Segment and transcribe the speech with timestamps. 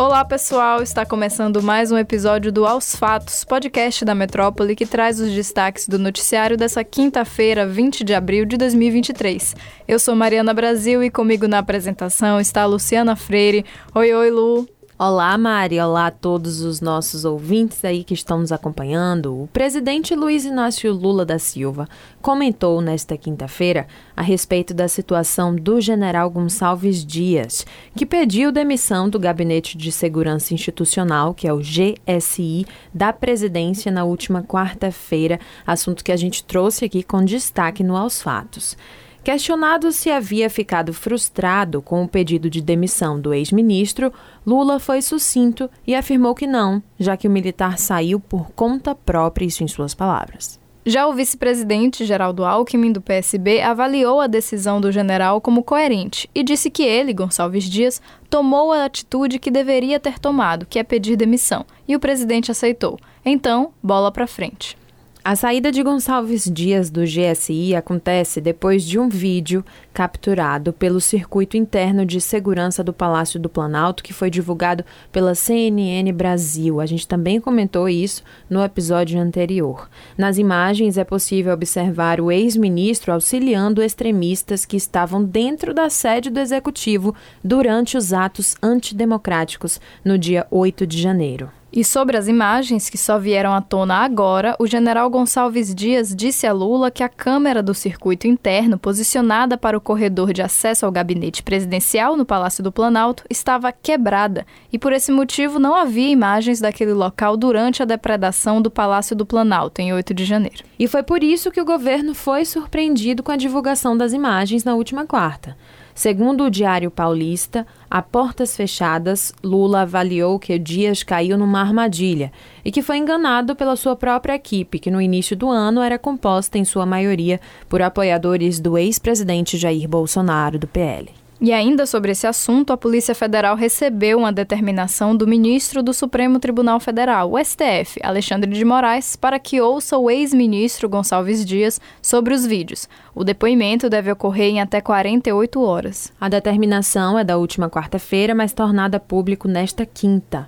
[0.00, 0.82] Olá, pessoal!
[0.82, 5.86] Está começando mais um episódio do Aos Fatos, podcast da Metrópole que traz os destaques
[5.86, 9.54] do noticiário dessa quinta-feira, 20 de abril de 2023.
[9.86, 13.62] Eu sou Mariana Brasil e comigo na apresentação está Luciana Freire.
[13.94, 14.79] Oi, oi, Lu!
[15.02, 15.80] Olá, Mari.
[15.80, 19.44] Olá a todos os nossos ouvintes aí que estão nos acompanhando.
[19.44, 21.88] O presidente Luiz Inácio Lula da Silva
[22.20, 27.66] comentou nesta quinta-feira a respeito da situação do general Gonçalves Dias,
[27.96, 34.04] que pediu demissão do Gabinete de Segurança Institucional, que é o GSI, da presidência na
[34.04, 38.76] última quarta-feira, assunto que a gente trouxe aqui com destaque no Aos Fatos.
[39.22, 44.10] Questionado se havia ficado frustrado com o pedido de demissão do ex-ministro,
[44.46, 49.44] Lula foi sucinto e afirmou que não, já que o militar saiu por conta própria,
[49.44, 50.58] isso em suas palavras.
[50.86, 56.42] Já o vice-presidente Geraldo Alckmin, do PSB, avaliou a decisão do general como coerente e
[56.42, 61.16] disse que ele, Gonçalves Dias, tomou a atitude que deveria ter tomado, que é pedir
[61.16, 62.98] demissão, e o presidente aceitou.
[63.22, 64.79] Então, bola para frente.
[65.22, 69.62] A saída de Gonçalves Dias do GSI acontece depois de um vídeo
[70.00, 76.10] capturado pelo circuito interno de segurança do Palácio do Planalto, que foi divulgado pela CNN
[76.10, 76.80] Brasil.
[76.80, 79.90] A gente também comentou isso no episódio anterior.
[80.16, 86.40] Nas imagens é possível observar o ex-ministro auxiliando extremistas que estavam dentro da sede do
[86.40, 87.14] executivo
[87.44, 91.50] durante os atos antidemocráticos no dia 8 de janeiro.
[91.72, 96.44] E sobre as imagens que só vieram à tona agora, o general Gonçalves Dias disse
[96.44, 100.92] a Lula que a câmera do circuito interno, posicionada para o corredor de acesso ao
[100.92, 106.60] gabinete presidencial no Palácio do Planalto, estava quebrada e por esse motivo não havia imagens
[106.60, 110.62] daquele local durante a depredação do Palácio do Planalto, em 8 de janeiro.
[110.78, 114.76] E foi por isso que o governo foi surpreendido com a divulgação das imagens na
[114.76, 115.56] última quarta.
[116.00, 122.32] Segundo o Diário Paulista, a portas fechadas, Lula avaliou que Dias caiu numa armadilha
[122.64, 126.56] e que foi enganado pela sua própria equipe, que no início do ano era composta
[126.56, 127.38] em sua maioria
[127.68, 131.10] por apoiadores do ex-presidente Jair Bolsonaro do PL.
[131.42, 136.38] E ainda sobre esse assunto, a Polícia Federal recebeu uma determinação do ministro do Supremo
[136.38, 142.34] Tribunal Federal, o STF, Alexandre de Moraes, para que ouça o ex-ministro Gonçalves Dias sobre
[142.34, 142.86] os vídeos.
[143.14, 146.12] O depoimento deve ocorrer em até 48 horas.
[146.20, 150.46] A determinação é da última quarta-feira, mas tornada público nesta quinta.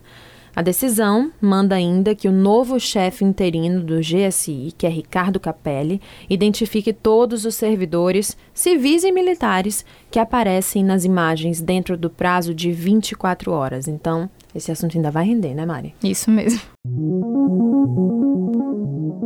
[0.55, 5.99] A decisão manda ainda que o novo chefe interino do GSI, que é Ricardo Capelli,
[6.29, 12.71] identifique todos os servidores, civis e militares, que aparecem nas imagens dentro do prazo de
[12.71, 13.89] 24 horas.
[13.89, 15.95] Então, esse assunto ainda vai render, né, Mari?
[16.03, 16.61] Isso mesmo.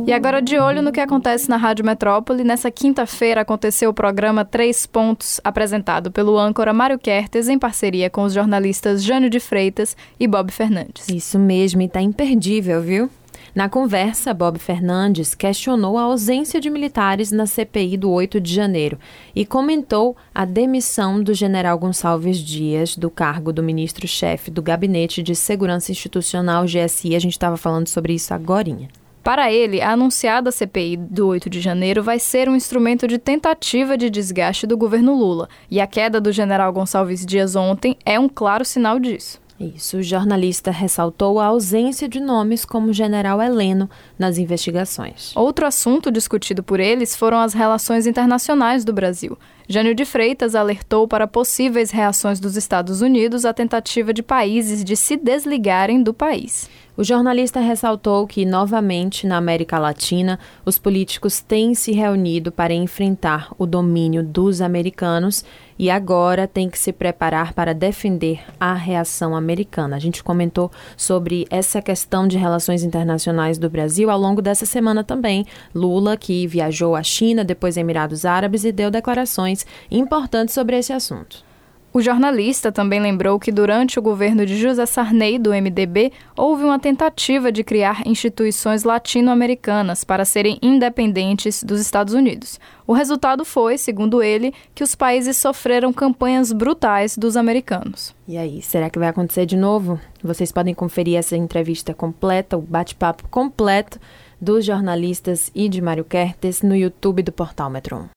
[0.07, 4.45] E agora de olho no que acontece na Rádio Metrópole, nessa quinta-feira aconteceu o programa
[4.45, 9.97] Três Pontos, apresentado pelo âncora Mário Kertes em parceria com os jornalistas Jânio de Freitas
[10.17, 11.09] e Bob Fernandes.
[11.09, 13.09] Isso mesmo, e tá imperdível, viu?
[13.57, 18.99] Na conversa, Bob Fernandes questionou a ausência de militares na CPI do 8 de janeiro
[19.35, 25.35] e comentou a demissão do general Gonçalves Dias do cargo do ministro-chefe do Gabinete de
[25.35, 27.15] Segurança Institucional GSI.
[27.15, 28.77] A gente estava falando sobre isso agora.
[29.23, 33.97] Para ele, a anunciada CPI do 8 de janeiro vai ser um instrumento de tentativa
[33.97, 38.29] de desgaste do governo Lula, e a queda do general Gonçalves Dias ontem é um
[38.29, 39.46] claro sinal disso.
[39.59, 45.35] Isso, o jornalista ressaltou a ausência de nomes como General Heleno nas investigações.
[45.35, 49.37] Outro assunto discutido por eles foram as relações internacionais do Brasil.
[49.67, 54.95] Jânio de Freitas alertou para possíveis reações dos Estados Unidos à tentativa de países de
[54.95, 56.69] se desligarem do país.
[56.97, 63.53] O jornalista ressaltou que, novamente, na América Latina, os políticos têm se reunido para enfrentar
[63.55, 65.45] o domínio dos americanos
[65.77, 69.95] e agora têm que se preparar para defender a reação americana.
[69.95, 75.03] A gente comentou sobre essa questão de relações internacionais do Brasil ao longo dessa semana
[75.03, 75.45] também.
[75.75, 81.46] Lula, que viajou à China, depois Emirados Árabes e deu declarações importantes sobre esse assunto.
[81.93, 86.77] O jornalista também lembrou que durante o governo de José Sarney, do MDB, houve uma
[86.77, 92.59] tentativa de criar instituições latino-americanas para serem independentes dos Estados Unidos.
[92.85, 98.13] O resultado foi, segundo ele, que os países sofreram campanhas brutais dos americanos.
[98.27, 99.99] E aí, será que vai acontecer de novo?
[100.23, 103.99] Vocês podem conferir essa entrevista completa, o bate-papo completo
[104.39, 108.07] dos jornalistas e de Mário Kertes no YouTube do Portal Metron.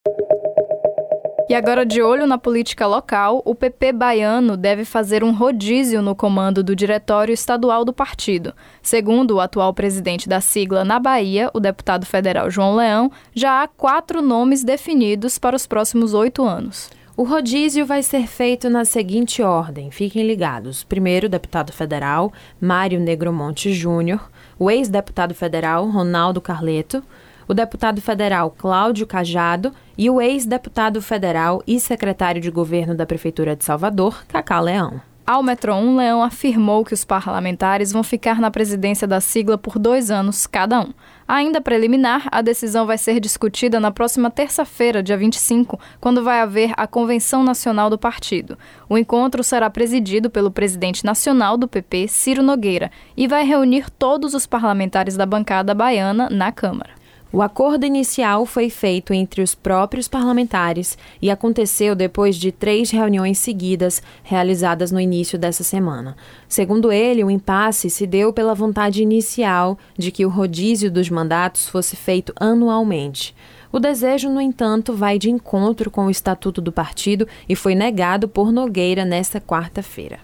[1.50, 6.14] E agora, de olho na política local, o PP baiano deve fazer um rodízio no
[6.14, 8.54] comando do Diretório Estadual do partido.
[8.80, 13.66] Segundo o atual presidente da sigla na Bahia, o deputado federal João Leão, já há
[13.66, 16.88] quatro nomes definidos para os próximos oito anos.
[17.16, 20.84] O rodízio vai ser feito na seguinte ordem, fiquem ligados.
[20.84, 27.02] Primeiro, o deputado federal Mário Negromonte Júnior, o ex-deputado federal Ronaldo Carleto,
[27.50, 33.56] o deputado federal Cláudio Cajado e o ex-deputado federal e secretário de governo da Prefeitura
[33.56, 35.00] de Salvador, Cacá Leão.
[35.26, 39.80] Ao Metro 1, Leão afirmou que os parlamentares vão ficar na presidência da sigla por
[39.80, 40.92] dois anos cada um.
[41.26, 46.72] Ainda preliminar, a decisão vai ser discutida na próxima terça-feira, dia 25, quando vai haver
[46.76, 48.56] a Convenção Nacional do Partido.
[48.88, 54.34] O encontro será presidido pelo presidente nacional do PP, Ciro Nogueira, e vai reunir todos
[54.34, 56.99] os parlamentares da bancada baiana na Câmara.
[57.32, 63.38] O acordo inicial foi feito entre os próprios parlamentares e aconteceu depois de três reuniões
[63.38, 66.16] seguidas realizadas no início dessa semana.
[66.48, 71.68] Segundo ele, o impasse se deu pela vontade inicial de que o rodízio dos mandatos
[71.68, 73.32] fosse feito anualmente.
[73.72, 78.28] O desejo, no entanto, vai de encontro com o estatuto do partido e foi negado
[78.28, 80.20] por Nogueira nesta quarta-feira.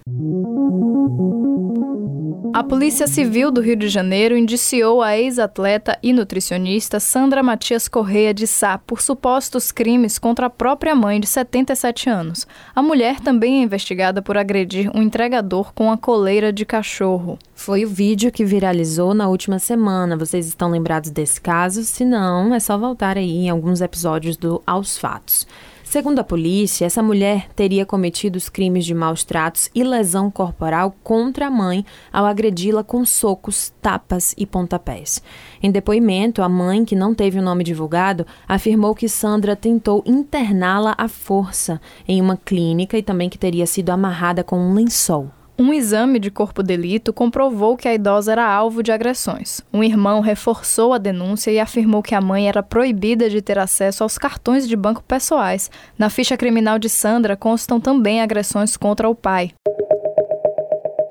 [2.57, 8.33] A Polícia Civil do Rio de Janeiro indiciou a ex-atleta e nutricionista Sandra Matias Correia
[8.33, 12.47] de Sá por supostos crimes contra a própria mãe de 77 anos.
[12.75, 17.39] A mulher também é investigada por agredir um entregador com a coleira de cachorro.
[17.55, 20.17] Foi o vídeo que viralizou na última semana.
[20.17, 21.85] Vocês estão lembrados desse caso?
[21.85, 25.47] Se não, é só voltar aí em alguns episódios do Aos Fatos.
[25.89, 30.93] Segundo a polícia, essa mulher teria cometido os crimes de maus tratos e lesão corporal
[31.03, 35.23] contra a mãe ao agredi-la com socos, tapas e pontapés.
[35.63, 40.93] Em depoimento, a mãe, que não teve o nome divulgado, afirmou que Sandra tentou interná-la
[40.99, 45.31] à força em uma clínica e também que teria sido amarrada com um lençol.
[45.59, 49.63] Um exame de corpo delito comprovou que a idosa era alvo de agressões.
[49.73, 54.03] Um irmão reforçou a denúncia e afirmou que a mãe era proibida de ter acesso
[54.03, 55.71] aos cartões de banco pessoais.
[55.99, 59.55] Na ficha criminal de Sandra constam também agressões contra o pai.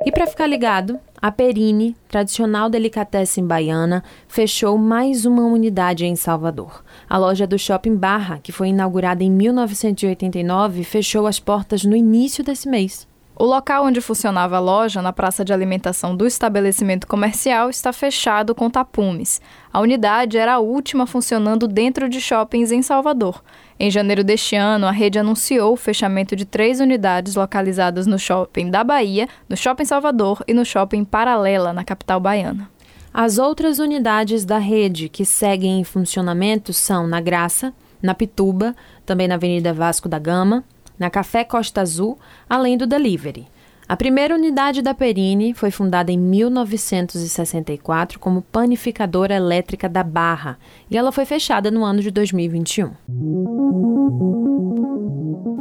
[0.06, 6.84] E para ficar ligado, a Perini, tradicional delicatessen baiana, fechou mais uma unidade em Salvador.
[7.10, 12.44] A loja do Shopping Barra, que foi inaugurada em 1989, fechou as portas no início
[12.44, 13.08] desse mês.
[13.38, 18.56] O local onde funcionava a loja, na praça de alimentação do estabelecimento comercial, está fechado
[18.56, 19.42] com tapumes.
[19.74, 23.44] A unidade era a última funcionando dentro de shoppings em Salvador.
[23.78, 28.72] Em janeiro deste ano, a rede anunciou o fechamento de três unidades localizadas no Shopping
[28.72, 32.70] da Bahia, no Shopping Salvador e no Shopping Paralela, na capital baiana.
[33.14, 38.74] As outras unidades da rede que seguem em funcionamento são na Graça, na Pituba,
[39.06, 40.64] também na Avenida Vasco da Gama,
[40.98, 42.18] na Café Costa Azul,
[42.50, 43.48] além do delivery.
[43.88, 50.58] A primeira unidade da Perini foi fundada em 1964 como panificadora elétrica da Barra
[50.90, 52.94] e ela foi fechada no ano de 2021.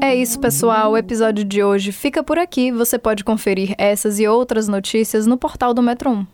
[0.00, 0.92] É isso, pessoal.
[0.92, 2.72] O episódio de hoje fica por aqui.
[2.72, 6.26] Você pode conferir essas e outras notícias no portal do Metro 1.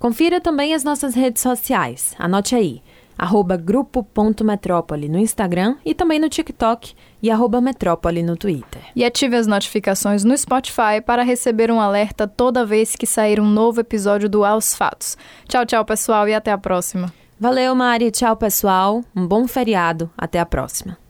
[0.00, 2.16] Confira também as nossas redes sociais.
[2.18, 2.82] Anote aí
[3.18, 8.82] arroba grupo.metrópole no Instagram e também no TikTok e arroba metrópole no Twitter.
[8.94, 13.48] E ative as notificações no Spotify para receber um alerta toda vez que sair um
[13.48, 15.18] novo episódio do Aos Fatos.
[15.48, 17.12] Tchau, tchau, pessoal, e até a próxima.
[17.40, 18.10] Valeu, Mari.
[18.10, 19.04] Tchau, pessoal.
[19.14, 20.10] Um bom feriado.
[20.16, 21.07] Até a próxima.